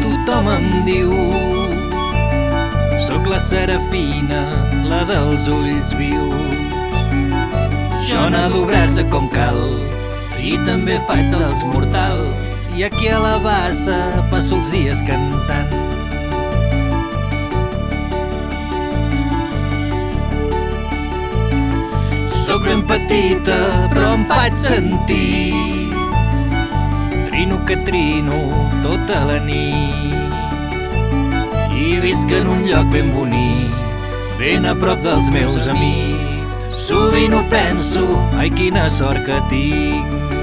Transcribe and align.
tothom 0.00 0.48
em 0.50 0.84
diu. 0.86 1.12
Sóc 3.06 3.26
la 3.30 3.38
serafina, 3.38 4.40
la 4.88 5.02
dels 5.06 5.46
ulls 5.46 5.92
vius. 5.94 6.56
Jo 8.08 8.28
nado 8.34 8.64
braça 8.66 9.04
com 9.12 9.28
cal 9.30 9.60
i 10.42 10.56
també 10.66 10.98
faig 11.06 11.30
els 11.38 11.62
mortals. 11.70 12.64
I 12.74 12.86
aquí 12.88 13.10
a 13.12 13.20
la 13.22 13.36
bassa 13.44 13.98
passo 14.32 14.58
els 14.58 14.72
dies 14.74 15.04
cantant. 15.06 15.78
Sóc 22.42 22.66
ben 22.66 22.82
petita, 22.90 23.60
però 23.94 24.16
em 24.16 24.26
faig 24.26 24.58
sentir. 24.58 25.81
Que 27.72 27.78
trino 27.86 28.38
tota 28.82 29.22
la 29.24 29.38
nit. 29.40 30.12
I 31.72 31.94
visc 32.04 32.28
en 32.36 32.50
un 32.52 32.66
lloc 32.68 32.90
ben 32.92 33.08
bonic, 33.14 33.72
ben 34.36 34.68
a 34.68 34.74
prop 34.76 35.00
dels 35.00 35.30
meus 35.32 35.56
amics. 35.72 36.76
Sovint 36.82 37.32
ho 37.32 37.40
penso, 37.48 38.04
ai 38.36 38.52
quina 38.52 38.90
sort 38.92 39.24
que 39.24 39.40
tinc. 39.48 40.41